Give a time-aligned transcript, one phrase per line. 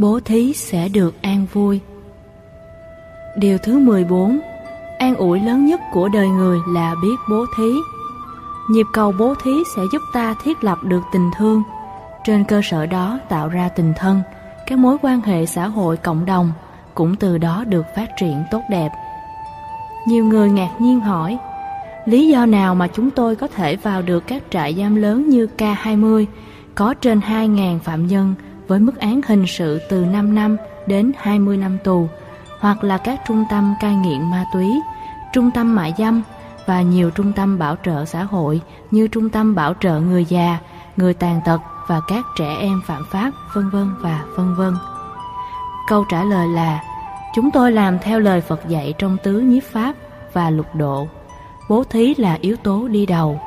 [0.00, 1.80] bố thí sẽ được an vui.
[3.36, 4.40] Điều thứ 14
[4.98, 7.72] An ủi lớn nhất của đời người là biết bố thí.
[8.70, 11.62] Nhịp cầu bố thí sẽ giúp ta thiết lập được tình thương,
[12.24, 14.22] trên cơ sở đó tạo ra tình thân,
[14.66, 16.52] các mối quan hệ xã hội cộng đồng
[16.94, 18.90] cũng từ đó được phát triển tốt đẹp.
[20.06, 21.38] Nhiều người ngạc nhiên hỏi,
[22.04, 25.48] lý do nào mà chúng tôi có thể vào được các trại giam lớn như
[25.58, 26.26] K20
[26.74, 28.34] có trên 2.000 phạm nhân
[28.70, 30.56] với mức án hình sự từ 5 năm
[30.86, 32.08] đến 20 năm tù,
[32.60, 34.80] hoặc là các trung tâm cai nghiện ma túy,
[35.32, 36.22] trung tâm mại dâm
[36.66, 38.60] và nhiều trung tâm bảo trợ xã hội
[38.90, 40.58] như trung tâm bảo trợ người già,
[40.96, 44.74] người tàn tật và các trẻ em phạm pháp, vân vân và vân vân.
[45.88, 46.82] Câu trả lời là
[47.34, 49.94] Chúng tôi làm theo lời Phật dạy trong tứ nhiếp pháp
[50.32, 51.06] và lục độ.
[51.68, 53.40] Bố thí là yếu tố đi đầu.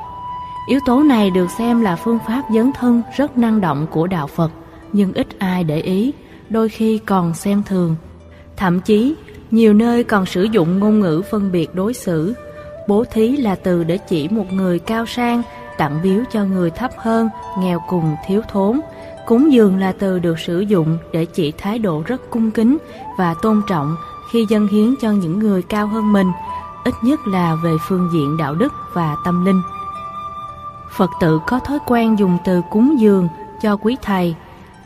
[0.68, 4.26] Yếu tố này được xem là phương pháp dấn thân rất năng động của đạo
[4.26, 4.50] Phật,
[4.94, 6.12] nhưng ít ai để ý,
[6.50, 7.96] đôi khi còn xem thường.
[8.56, 9.14] Thậm chí,
[9.50, 12.34] nhiều nơi còn sử dụng ngôn ngữ phân biệt đối xử.
[12.88, 15.42] Bố thí là từ để chỉ một người cao sang,
[15.78, 17.28] tặng biếu cho người thấp hơn,
[17.58, 18.80] nghèo cùng, thiếu thốn.
[19.26, 22.76] Cúng dường là từ được sử dụng để chỉ thái độ rất cung kính
[23.18, 23.96] và tôn trọng
[24.32, 26.26] khi dâng hiến cho những người cao hơn mình,
[26.84, 29.62] ít nhất là về phương diện đạo đức và tâm linh.
[30.96, 33.28] Phật tử có thói quen dùng từ cúng dường
[33.62, 34.34] cho quý thầy,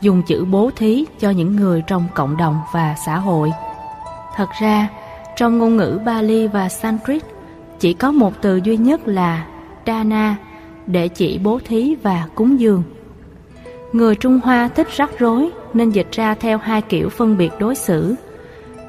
[0.01, 3.51] dùng chữ bố thí cho những người trong cộng đồng và xã hội.
[4.35, 4.87] Thật ra,
[5.35, 7.23] trong ngôn ngữ Bali và Sanskrit
[7.79, 9.45] chỉ có một từ duy nhất là
[9.87, 10.35] Dana
[10.85, 12.83] để chỉ bố thí và cúng dường.
[13.93, 17.75] Người Trung Hoa thích rắc rối nên dịch ra theo hai kiểu phân biệt đối
[17.75, 18.15] xử,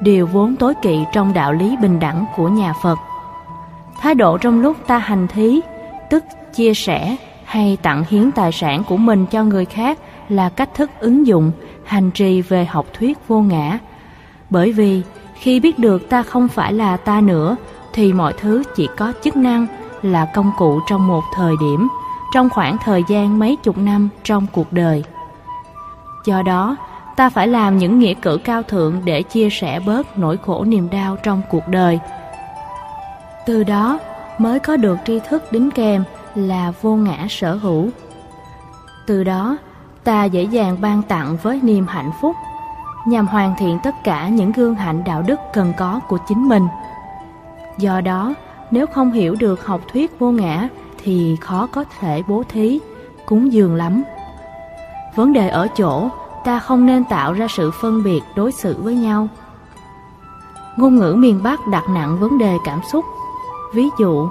[0.01, 2.97] điều vốn tối kỵ trong đạo lý bình đẳng của nhà Phật.
[4.01, 5.61] Thái độ trong lúc ta hành thí,
[6.09, 7.15] tức chia sẻ
[7.51, 11.51] hay tặng hiến tài sản của mình cho người khác là cách thức ứng dụng,
[11.85, 13.79] hành trì về học thuyết vô ngã.
[14.49, 15.01] Bởi vì
[15.35, 17.55] khi biết được ta không phải là ta nữa
[17.93, 19.67] thì mọi thứ chỉ có chức năng
[20.01, 21.87] là công cụ trong một thời điểm,
[22.33, 25.03] trong khoảng thời gian mấy chục năm trong cuộc đời.
[26.25, 26.75] Do đó,
[27.15, 30.89] ta phải làm những nghĩa cử cao thượng để chia sẻ bớt nỗi khổ niềm
[30.89, 31.99] đau trong cuộc đời.
[33.45, 33.99] Từ đó
[34.37, 36.03] mới có được tri thức đính kèm
[36.35, 37.89] là vô ngã sở hữu.
[39.07, 39.57] Từ đó,
[40.03, 42.35] ta dễ dàng ban tặng với niềm hạnh phúc
[43.05, 46.67] nhằm hoàn thiện tất cả những gương hạnh đạo đức cần có của chính mình.
[47.77, 48.33] Do đó,
[48.71, 50.67] nếu không hiểu được học thuyết vô ngã
[51.03, 52.79] thì khó có thể bố thí,
[53.25, 54.03] cúng dường lắm.
[55.15, 56.09] Vấn đề ở chỗ
[56.43, 59.27] ta không nên tạo ra sự phân biệt đối xử với nhau.
[60.77, 63.05] Ngôn ngữ miền Bắc đặt nặng vấn đề cảm xúc.
[63.73, 64.29] Ví dụ,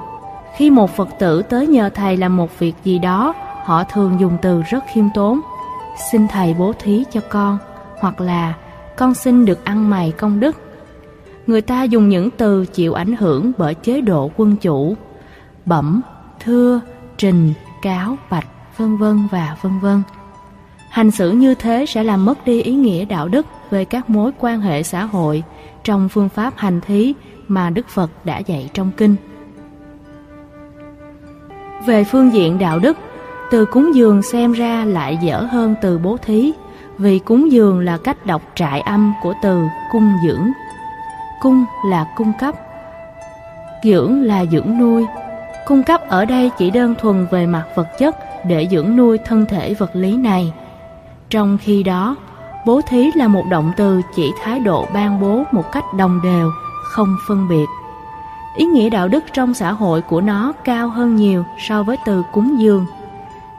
[0.57, 3.35] khi một Phật tử tới nhờ thầy làm một việc gì đó,
[3.65, 5.41] họ thường dùng từ rất khiêm tốn.
[6.11, 7.59] Xin thầy bố thí cho con,
[8.01, 8.55] hoặc là
[8.97, 10.57] con xin được ăn mày công đức.
[11.47, 14.97] Người ta dùng những từ chịu ảnh hưởng bởi chế độ quân chủ,
[15.67, 16.01] bẩm,
[16.41, 16.81] thưa,
[17.17, 18.47] trình, cáo, bạch,
[18.77, 20.03] vân vân và vân vân.
[20.91, 24.31] Hành xử như thế sẽ làm mất đi ý nghĩa đạo đức về các mối
[24.39, 25.43] quan hệ xã hội
[25.85, 27.15] trong phương pháp hành thí
[27.49, 29.17] mà Đức Phật đã dạy trong kinh.
[31.87, 32.97] Về phương diện đạo đức,
[33.51, 36.53] từ cúng dường xem ra lại dở hơn từ bố thí,
[36.99, 40.49] vì cúng dường là cách đọc trại âm của từ cung dưỡng.
[41.41, 42.55] Cung là cung cấp,
[43.85, 45.07] dưỡng là dưỡng nuôi.
[45.67, 49.47] Cung cấp ở đây chỉ đơn thuần về mặt vật chất để dưỡng nuôi thân
[49.47, 50.53] thể vật lý này.
[51.31, 52.17] Trong khi đó,
[52.67, 56.51] bố thí là một động từ chỉ thái độ ban bố một cách đồng đều,
[56.93, 57.67] không phân biệt.
[58.57, 62.23] Ý nghĩa đạo đức trong xã hội của nó cao hơn nhiều so với từ
[62.33, 62.87] cúng dường.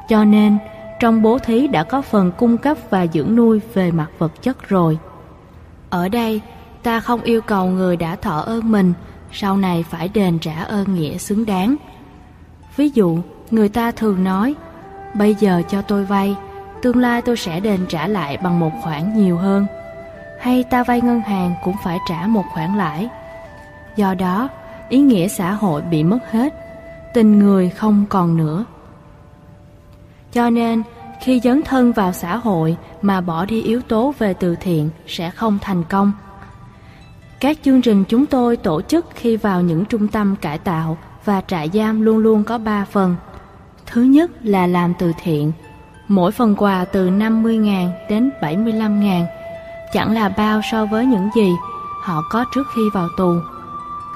[0.10, 0.58] Cho nên,
[1.00, 4.70] trong bố thí đã có phần cung cấp và dưỡng nuôi về mặt vật chất
[4.70, 4.98] rồi.
[5.90, 6.42] Ở đây,
[6.84, 8.94] ta không yêu cầu người đã thọ ơn mình
[9.32, 11.76] sau này phải đền trả ơn nghĩa xứng đáng.
[12.76, 13.18] Ví dụ,
[13.52, 14.56] người ta thường nói,
[15.14, 16.36] bây giờ cho tôi vay,
[16.82, 19.66] tương lai tôi sẽ đền trả lại bằng một khoản nhiều hơn.
[20.40, 23.10] Hay ta vay ngân hàng cũng phải trả một khoản lãi.
[23.96, 24.50] Do đó,
[24.92, 26.54] ý nghĩa xã hội bị mất hết,
[27.14, 28.66] tình người không còn nữa.
[30.32, 30.84] Cho nên,
[31.22, 35.30] khi dấn thân vào xã hội mà bỏ đi yếu tố về từ thiện sẽ
[35.30, 36.12] không thành công.
[37.40, 41.42] Các chương trình chúng tôi tổ chức khi vào những trung tâm cải tạo và
[41.48, 43.16] trại giam luôn luôn có 3 phần.
[43.86, 45.52] Thứ nhất là làm từ thiện.
[46.08, 49.26] Mỗi phần quà từ 50.000 đến 75.000,
[49.94, 51.52] chẳng là bao so với những gì
[52.04, 53.34] họ có trước khi vào tù.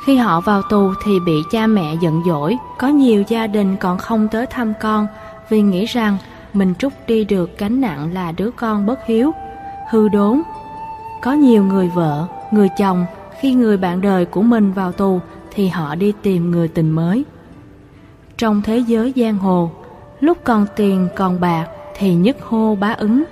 [0.06, 3.98] Khi họ vào tù thì bị cha mẹ giận dỗi, có nhiều gia đình còn
[3.98, 5.07] không tới thăm con
[5.50, 6.18] vì nghĩ rằng
[6.54, 9.31] mình trút đi được gánh nặng là đứa con bất hiếu,
[9.90, 10.42] hư đốn,
[11.22, 13.06] có nhiều người vợ, người chồng
[13.40, 15.19] khi người bạn đời của mình vào tù
[15.52, 17.25] thì họ đi tìm người tình mới.
[18.38, 19.72] Trong thế giới giang hồ,
[20.19, 21.66] lúc còn tiền còn bạc
[21.98, 23.24] thì nhất hô bá ứng,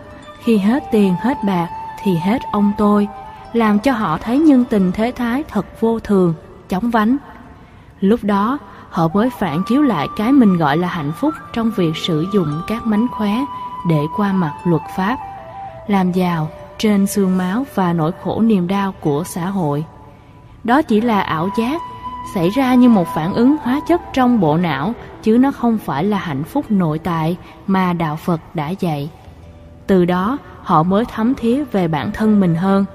[0.44, 1.68] khi hết tiền hết bạc
[2.04, 3.08] thì hết ông tôi,
[3.54, 6.34] làm cho họ thấy nhân tình thế thái thật vô thường,
[6.70, 7.18] chóng vánh.
[8.00, 8.58] Lúc đó,
[8.90, 12.62] họ mới phản chiếu lại cái mình gọi là hạnh phúc trong việc sử dụng
[12.68, 13.46] các mánh khóe
[13.90, 15.18] để qua mặt luật pháp,
[15.88, 19.86] làm giàu trên xương máu và nỗi khổ niềm đau của xã hội.
[20.64, 21.82] Đó chỉ là ảo giác,
[22.34, 24.94] xảy ra như một phản ứng hóa chất trong bộ não,
[25.24, 27.38] chứ nó không phải là hạnh phúc nội tại
[27.68, 29.10] mà Đạo Phật đã dạy.
[29.88, 32.86] Từ đó, họ mới thấm thía về bản thân mình hơn.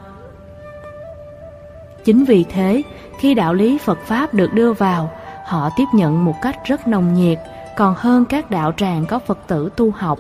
[2.09, 2.83] Chính vì thế,
[3.19, 5.11] khi đạo lý Phật Pháp được đưa vào,
[5.47, 7.39] họ tiếp nhận một cách rất nồng nhiệt,
[7.77, 10.19] còn hơn các đạo tràng có Phật tử tu học.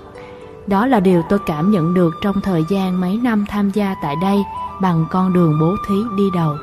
[0.66, 4.14] Đó là điều tôi cảm nhận được trong thời gian mấy năm tham gia tại
[4.22, 4.38] đây
[4.80, 6.56] bằng con đường bố thí đi đầu.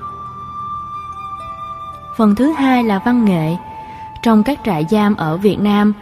[2.18, 3.56] Phần thứ hai là văn nghệ.
[4.24, 5.94] Trong các trại giam ở Việt Nam,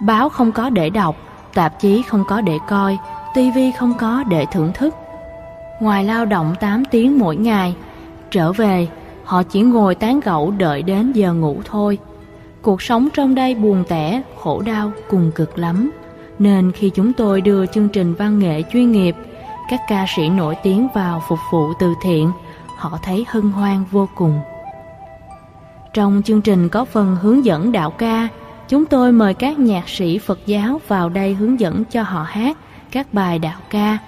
[0.00, 1.16] báo không có để đọc,
[1.54, 2.98] tạp chí không có để coi,
[3.34, 4.94] tivi không có để thưởng thức.
[5.80, 7.74] Ngoài lao động 8 tiếng mỗi ngày,
[8.30, 8.88] trở về,
[9.24, 11.98] họ chỉ ngồi tán gẫu đợi đến giờ ngủ thôi.
[12.62, 15.90] Cuộc sống trong đây buồn tẻ, khổ đau, cùng cực lắm.
[16.38, 19.16] Nên khi chúng tôi đưa chương trình văn nghệ chuyên nghiệp,
[19.70, 22.30] các ca sĩ nổi tiếng vào phục vụ từ thiện,
[22.76, 24.40] họ thấy hân hoan vô cùng.
[25.94, 28.28] Trong chương trình có phần hướng dẫn đạo ca,
[28.68, 32.56] chúng tôi mời các nhạc sĩ Phật giáo vào đây hướng dẫn cho họ hát
[32.90, 33.98] các bài đạo ca.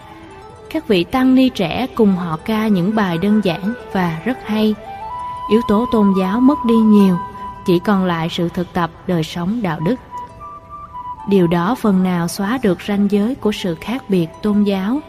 [0.73, 4.75] Các vị tăng ni trẻ cùng họ ca những bài đơn giản và rất hay.
[5.51, 7.19] Yếu tố tôn giáo mất đi nhiều,
[7.67, 9.97] chỉ còn lại sự thực tập đời sống đạo đức.
[11.29, 15.01] Điều đó phần nào xóa được ranh giới của sự khác biệt tôn giáo.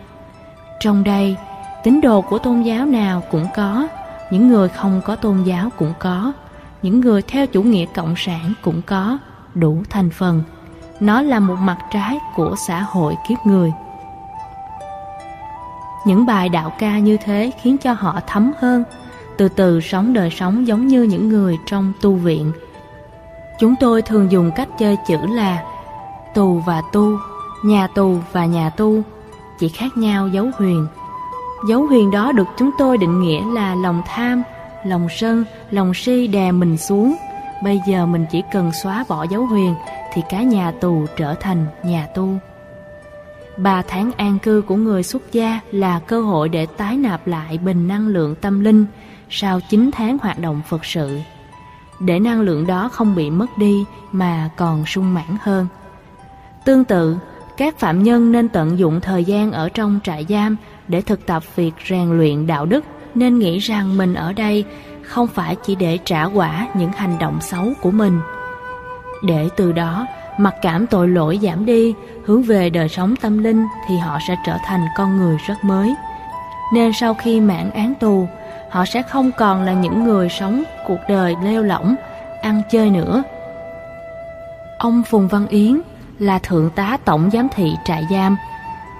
[0.79, 1.35] Trong đây,
[1.83, 3.87] tín đồ của tôn giáo nào cũng có,
[4.31, 6.33] những người không có tôn giáo cũng có,
[6.81, 9.17] những người theo chủ nghĩa cộng sản cũng có,
[9.55, 10.43] đủ thành phần.
[10.99, 13.71] Nó là một mặt trái của xã hội kiếp người.
[16.05, 18.83] Những bài đạo ca như thế khiến cho họ thấm hơn,
[19.37, 22.51] từ từ sống đời sống giống như những người trong tu viện.
[23.59, 25.63] Chúng tôi thường dùng cách chơi chữ là
[26.33, 27.17] tù và tu,
[27.65, 29.01] nhà tù và nhà tu,
[29.59, 30.87] chỉ khác nhau dấu huyền.
[31.69, 34.43] Dấu huyền đó được chúng tôi định nghĩa là lòng tham,
[34.85, 37.15] lòng sân, lòng si đè mình xuống.
[37.63, 39.75] Bây giờ mình chỉ cần xóa bỏ dấu huyền
[40.13, 42.29] thì cả nhà tù trở thành nhà tu.
[43.57, 47.57] Ba tháng an cư của người xuất gia là cơ hội để tái nạp lại
[47.57, 48.85] bình năng lượng tâm linh
[49.29, 51.19] sau 9 tháng hoạt động Phật sự.
[51.99, 55.67] Để năng lượng đó không bị mất đi mà còn sung mãn hơn.
[56.65, 57.17] Tương tự,
[57.57, 60.55] các phạm nhân nên tận dụng thời gian ở trong trại giam
[60.87, 62.83] để thực tập việc rèn luyện đạo đức
[63.15, 64.65] nên nghĩ rằng mình ở đây
[65.03, 68.19] không phải chỉ để trả quả những hành động xấu của mình.
[69.23, 70.07] Để từ đó,
[70.37, 71.93] mặc cảm tội lỗi giảm đi,
[72.25, 75.95] hướng về đời sống tâm linh thì họ sẽ trở thành con người rất mới.
[76.73, 78.27] Nên sau khi mãn án tù,
[78.71, 81.95] họ sẽ không còn là những người sống cuộc đời leo lỏng,
[82.41, 83.23] ăn chơi nữa.
[84.77, 85.81] Ông Phùng Văn Yến
[86.19, 88.37] là Thượng tá Tổng Giám thị trại giam.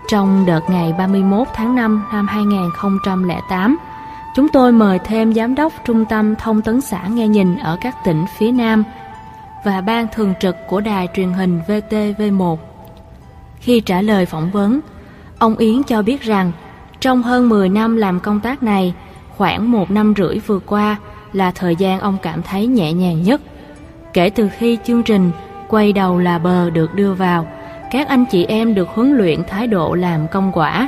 [0.07, 3.77] Trong đợt ngày 31 tháng 5 năm 2008,
[4.35, 8.03] chúng tôi mời thêm Giám đốc Trung tâm Thông tấn xã nghe nhìn ở các
[8.03, 8.83] tỉnh phía Nam
[9.63, 12.57] và ban thường trực của đài truyền hình VTV1.
[13.59, 14.79] Khi trả lời phỏng vấn,
[15.39, 16.51] ông Yến cho biết rằng
[16.99, 18.93] trong hơn 10 năm làm công tác này,
[19.37, 20.97] khoảng một năm rưỡi vừa qua
[21.33, 23.41] là thời gian ông cảm thấy nhẹ nhàng nhất.
[24.13, 25.31] Kể từ khi chương trình
[25.67, 27.47] quay đầu là bờ được đưa vào,
[27.91, 30.87] các anh chị em được huấn luyện thái độ làm công quả.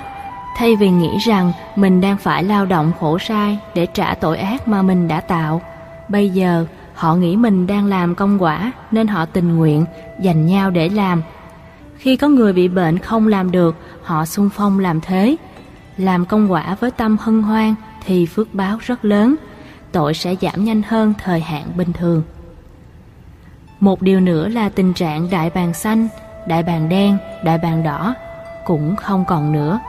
[0.57, 4.67] Thay vì nghĩ rằng mình đang phải lao động khổ sai để trả tội ác
[4.67, 5.61] mà mình đã tạo,
[6.07, 9.85] bây giờ họ nghĩ mình đang làm công quả nên họ tình nguyện
[10.21, 11.21] dành nhau để làm.
[11.97, 15.35] Khi có người bị bệnh không làm được, họ xung phong làm thế.
[15.97, 17.75] Làm công quả với tâm hân hoan
[18.05, 19.35] thì phước báo rất lớn,
[19.91, 22.23] tội sẽ giảm nhanh hơn thời hạn bình thường.
[23.79, 26.07] Một điều nữa là tình trạng đại bàng xanh,
[26.47, 28.15] đại bàng đen, đại bàng đỏ
[28.65, 29.79] cũng không còn nữa,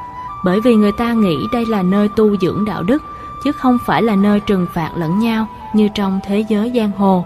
[0.45, 3.03] bởi vì người ta nghĩ đây là nơi tu dưỡng đạo đức,
[3.45, 7.25] chứ không phải là nơi trừng phạt lẫn nhau như trong thế giới giang hồ.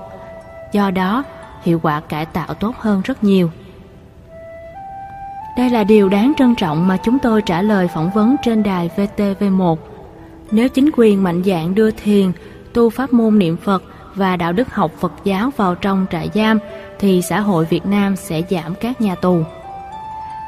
[0.72, 1.24] Do đó,
[1.62, 3.50] hiệu quả cải tạo tốt hơn rất nhiều.
[5.56, 8.90] Đây là điều đáng trân trọng mà chúng tôi trả lời phỏng vấn trên đài
[8.96, 9.76] VTV1.
[10.50, 12.32] Nếu chính quyền mạnh dạn đưa thiền,
[12.72, 13.82] tu pháp môn niệm Phật
[14.14, 16.58] và đạo đức học Phật giáo vào trong trại giam
[16.98, 19.42] thì xã hội Việt Nam sẽ giảm các nhà tù.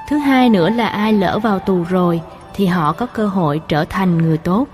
[0.08, 2.20] Thứ hai nữa là ai lỡ vào tù rồi
[2.54, 4.66] thì họ có cơ hội trở thành người tốt.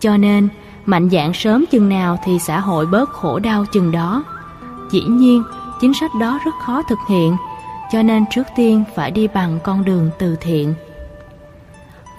[0.00, 0.48] Cho nên,
[0.86, 4.24] mạnh dạng sớm chừng nào thì xã hội bớt khổ đau chừng đó.
[4.90, 5.42] Dĩ nhiên,
[5.80, 7.36] chính sách đó rất khó thực hiện,
[7.92, 10.74] cho nên trước tiên phải đi bằng con đường từ thiện.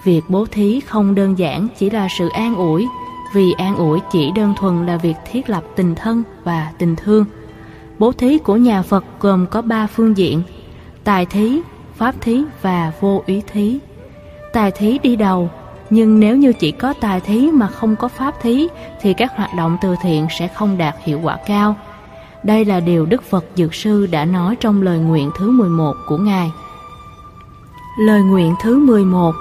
[0.04, 2.86] Việc bố thí không đơn giản chỉ là sự an ủi,
[3.34, 7.24] vì an ủi chỉ đơn thuần là việc thiết lập tình thân và tình thương.
[7.98, 10.42] Bố thí của nhà Phật gồm có ba phương diện:
[11.04, 11.60] tài thí,
[11.96, 13.78] pháp thí và vô ý thí.
[14.52, 15.50] Tài thí đi đầu,
[15.94, 18.68] nhưng nếu như chỉ có tài thí mà không có pháp thí
[19.00, 21.76] thì các hoạt động từ thiện sẽ không đạt hiệu quả cao.
[22.42, 26.16] Đây là điều Đức Phật Dược Sư đã nói trong lời nguyện thứ 11 của
[26.16, 26.52] Ngài.
[27.98, 29.34] Lời nguyện thứ 11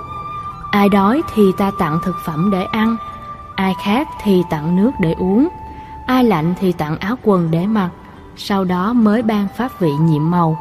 [0.72, 2.98] Ai đói thì ta tặng thực phẩm để ăn,
[3.56, 5.48] ai khát thì tặng nước để uống,
[6.06, 7.90] ai lạnh thì tặng áo quần để mặc,
[8.38, 10.58] sau đó mới ban pháp vị nhiệm màu.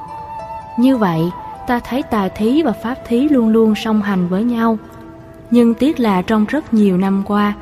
[0.78, 1.30] Như vậy,
[1.66, 4.78] ta thấy tài thí và pháp thí luôn luôn song hành với nhau.
[5.52, 7.54] Nhưng tiếc là trong rất nhiều năm qua,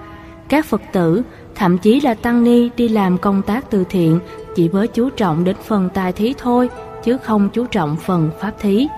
[0.49, 1.23] các Phật tử,
[1.55, 4.21] thậm chí là Tăng Ni đi làm công tác từ thiện
[4.55, 6.69] chỉ với chú trọng đến phần tài thí thôi,
[7.05, 8.89] chứ không chú trọng phần pháp thí.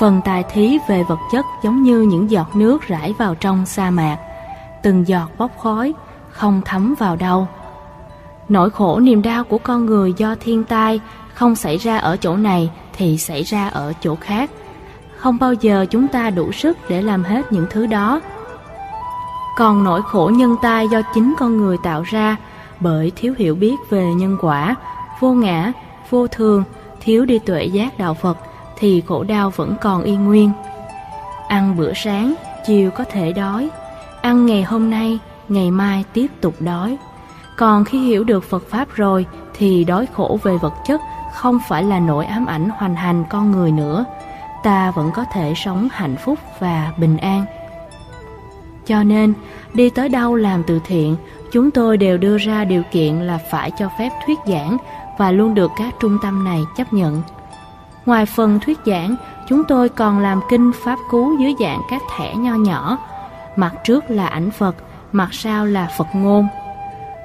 [0.00, 3.90] Phần tài thí về vật chất giống như những giọt nước rải vào trong sa
[3.90, 4.16] mạc,
[4.82, 5.94] từng giọt bốc khói,
[6.30, 7.48] không thấm vào đâu.
[8.48, 11.00] Nỗi khổ niềm đau của con người do thiên tai
[11.34, 14.50] không xảy ra ở chỗ này thì xảy ra ở chỗ khác.
[15.22, 18.20] Không bao giờ chúng ta đủ sức để làm hết những thứ đó.
[19.56, 22.36] Còn nỗi khổ nhân tai do chính con người tạo ra
[22.80, 24.74] bởi thiếu hiểu biết về nhân quả,
[25.20, 25.72] vô ngã,
[26.10, 26.64] vô thường,
[27.00, 28.38] thiếu đi tuệ giác đạo Phật
[28.78, 30.50] thì khổ đau vẫn còn y nguyên.
[31.48, 32.34] Ăn bữa sáng,
[32.66, 33.70] chiều có thể đói,
[34.22, 36.96] ăn ngày hôm nay, ngày mai tiếp tục đói.
[37.56, 41.00] Còn khi hiểu được Phật Pháp rồi thì đói khổ về vật chất
[41.34, 44.04] không phải là nỗi ám ảnh hoành hành con người nữa.
[44.62, 47.44] Ta vẫn có thể sống hạnh phúc và bình an.
[48.86, 49.34] Cho nên,
[49.74, 51.16] đi tới đâu làm từ thiện,
[51.52, 54.76] chúng tôi đều đưa ra điều kiện là phải cho phép thuyết giảng
[55.18, 57.22] và luôn được các trung tâm này chấp nhận.
[58.06, 59.16] Ngoài phần thuyết giảng,
[59.48, 62.98] chúng tôi còn làm kinh pháp cú dưới dạng các thẻ nho nhỏ.
[63.56, 64.76] Mặt trước là ảnh Phật,
[65.12, 66.48] mặt sau là Phật ngôn.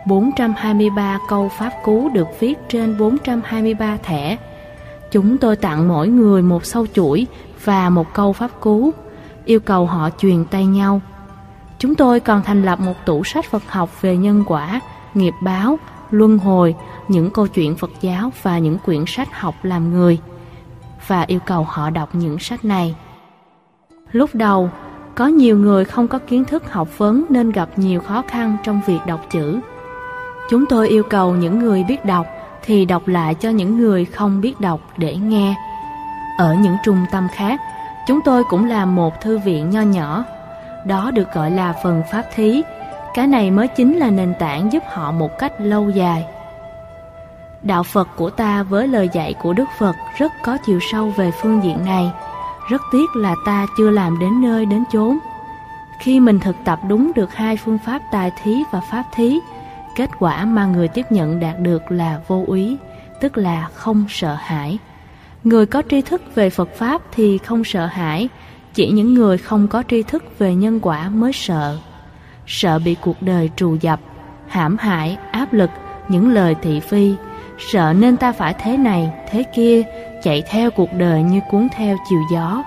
[0.05, 4.37] 423 câu pháp cú được viết trên 423 thẻ.
[5.11, 7.27] Chúng tôi tặng mỗi người một sâu chuỗi
[7.63, 8.91] và một câu pháp cú,
[9.45, 11.01] yêu cầu họ truyền tay nhau.
[11.79, 14.81] Chúng tôi còn thành lập một tủ sách Phật học về nhân quả,
[15.13, 15.79] nghiệp báo,
[16.11, 16.75] luân hồi,
[17.07, 20.19] những câu chuyện Phật giáo và những quyển sách học làm người
[21.07, 22.95] và yêu cầu họ đọc những sách này.
[24.11, 24.69] Lúc đầu,
[25.15, 28.81] có nhiều người không có kiến thức học vấn nên gặp nhiều khó khăn trong
[28.87, 29.59] việc đọc chữ.
[30.49, 32.27] Chúng tôi yêu cầu những người biết đọc
[32.63, 35.55] thì đọc lại cho những người không biết đọc để nghe.
[36.37, 37.61] Ở những trung tâm khác,
[38.07, 40.23] chúng tôi cũng làm một thư viện nho nhỏ.
[40.85, 42.61] Đó được gọi là phần pháp thí.
[43.13, 46.25] Cái này mới chính là nền tảng giúp họ một cách lâu dài.
[47.61, 51.31] Đạo Phật của ta với lời dạy của Đức Phật rất có chiều sâu về
[51.41, 52.11] phương diện này.
[52.69, 55.17] Rất tiếc là ta chưa làm đến nơi đến chốn.
[55.99, 59.39] Khi mình thực tập đúng được hai phương pháp tài thí và pháp thí,
[59.97, 62.77] kết quả mà người tiếp nhận đạt được là vô úy,
[63.21, 64.77] tức là không sợ hãi.
[65.43, 68.29] Người có tri thức về Phật Pháp thì không sợ hãi,
[68.73, 71.77] chỉ những người không có tri thức về nhân quả mới sợ.
[72.45, 73.99] Sợ bị cuộc đời trù dập,
[74.47, 75.69] hãm hại, áp lực,
[76.07, 77.13] những lời thị phi,
[77.59, 79.83] sợ nên ta phải thế này, thế kia,
[80.23, 82.63] chạy theo cuộc đời như cuốn theo chiều gió.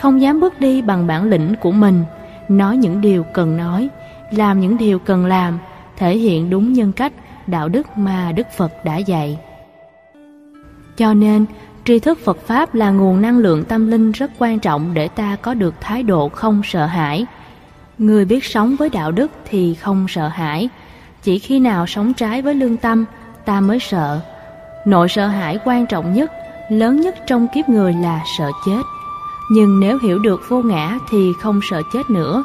[0.00, 2.04] Không dám bước đi bằng bản lĩnh của mình,
[2.48, 3.88] nói những điều cần nói,
[4.30, 5.58] làm những điều cần làm,
[5.98, 7.12] thể hiện đúng nhân cách,
[7.46, 9.38] đạo đức mà Đức Phật đã dạy.
[10.96, 11.46] Cho nên,
[11.84, 15.36] tri thức Phật Pháp là nguồn năng lượng tâm linh rất quan trọng để ta
[15.42, 17.26] có được thái độ không sợ hãi.
[17.98, 20.68] Người biết sống với đạo đức thì không sợ hãi,
[21.22, 23.04] chỉ khi nào sống trái với lương tâm
[23.44, 24.20] ta mới sợ.
[24.86, 26.32] Nỗi sợ hãi quan trọng nhất,
[26.70, 28.82] lớn nhất trong kiếp người là sợ chết.
[29.50, 32.44] Nhưng nếu hiểu được vô ngã thì không sợ chết nữa.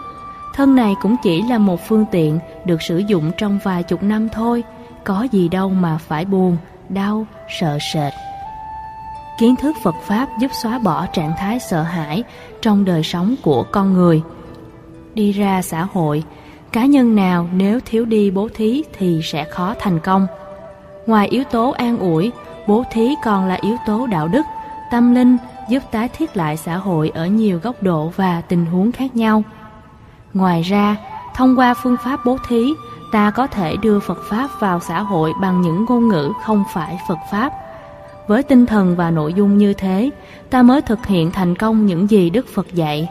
[0.53, 4.29] Thân này cũng chỉ là một phương tiện được sử dụng trong vài chục năm
[4.29, 4.63] thôi,
[5.03, 6.57] có gì đâu mà phải buồn,
[6.89, 7.25] đau,
[7.60, 8.13] sợ sệt.
[9.38, 12.24] Kiến thức Phật Pháp giúp xóa bỏ trạng thái sợ hãi
[12.62, 14.22] trong đời sống của con người.
[15.13, 16.24] Đi ra xã hội,
[16.72, 20.27] cá nhân nào nếu thiếu đi bố thí thì sẽ khó thành công.
[21.05, 22.31] Ngoài yếu tố an ủi,
[22.67, 24.45] bố thí còn là yếu tố đạo đức,
[24.91, 25.38] tâm linh
[25.69, 29.43] giúp tái thiết lại xã hội ở nhiều góc độ và tình huống khác nhau.
[30.34, 30.96] Ngoài ra,
[31.36, 32.74] thông qua phương pháp bố thí,
[33.12, 37.00] ta có thể đưa Phật Pháp vào xã hội bằng những ngôn ngữ không phải
[37.08, 37.54] Phật Pháp.
[38.28, 40.10] Với tinh thần và nội dung như thế,
[40.50, 43.10] ta mới thực hiện thành công những gì Đức Phật dạy.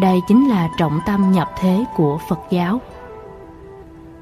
[0.00, 2.80] Đây chính là trọng tâm nhập thế của Phật giáo.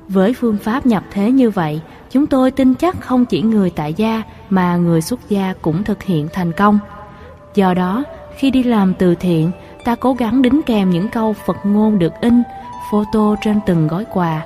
[0.08, 3.94] Với phương pháp nhập thế như vậy, chúng tôi tin chắc không chỉ người tại
[3.94, 6.78] gia mà người xuất gia cũng thực hiện thành công.
[7.54, 8.04] Do đó,
[8.36, 9.50] khi đi làm từ thiện,
[9.88, 12.42] ta cố gắng đính kèm những câu Phật ngôn được in,
[12.90, 14.42] photo trên từng gói quà.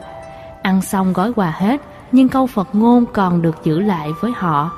[0.63, 1.83] Ăn xong gói quà hết,
[2.13, 4.71] nhưng câu Phật ngôn còn được giữ lại với họ.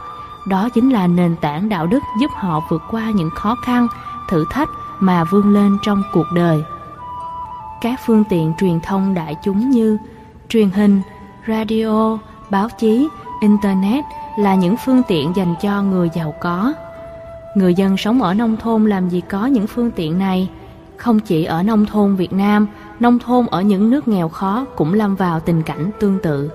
[0.49, 3.88] Đó chính là nền tảng đạo đức giúp họ vượt qua những khó khăn,
[4.28, 4.68] thử thách
[5.00, 6.64] mà vươn lên trong cuộc đời.
[7.80, 9.99] Các phương tiện truyền thông đại chúng như
[10.49, 11.02] truyền hình,
[11.49, 12.18] radio,
[12.50, 13.09] báo chí,
[13.40, 14.04] internet
[14.38, 16.73] là những phương tiện dành cho người giàu có.
[17.54, 20.50] Người dân sống ở nông thôn làm gì có những phương tiện này?
[20.96, 22.66] Không chỉ ở nông thôn Việt Nam,
[23.00, 26.50] nông thôn ở những nước nghèo khó cũng lâm vào tình cảnh tương tự.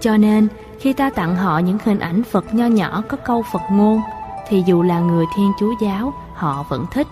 [0.00, 0.48] Cho nên,
[0.80, 4.00] khi ta tặng họ những hình ảnh Phật nho nhỏ có câu Phật ngôn,
[4.48, 7.06] thì dù là người Thiên Chúa giáo, họ vẫn thích,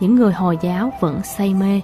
[0.00, 1.80] những người Hồi giáo vẫn say mê.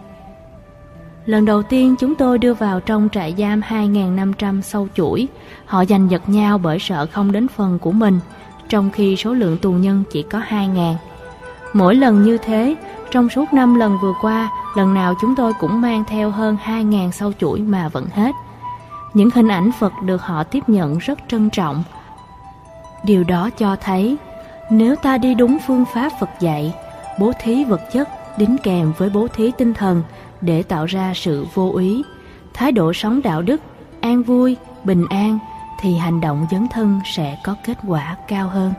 [1.27, 5.29] Lần đầu tiên chúng tôi đưa vào trong trại giam 2.500 sâu chuỗi,
[5.65, 8.21] họ giành giật nhau bởi sợ không đến phần của mình,
[8.71, 10.95] trong khi số lượng tù nhân chỉ có 2.000.
[11.73, 12.77] Mỗi lần như thế,
[13.11, 17.11] trong suốt 5 lần vừa qua, lần nào chúng tôi cũng mang theo hơn 2.000
[17.11, 18.33] sau chuỗi mà vẫn hết.
[19.15, 21.83] Những hình ảnh Phật được họ tiếp nhận rất trân trọng.
[23.05, 24.17] Điều đó cho thấy,
[24.71, 26.75] nếu ta đi đúng phương pháp Phật dạy,
[27.19, 28.09] bố thí vật chất
[28.39, 30.03] đính kèm với bố thí tinh thần
[30.41, 32.03] để tạo ra sự vô ý,
[32.55, 33.61] thái độ sống đạo đức,
[34.01, 35.39] an vui, bình an,
[35.81, 38.73] thì hành động dấn thân sẽ có kết quả cao hơn.